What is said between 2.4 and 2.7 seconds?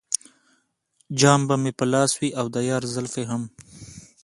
د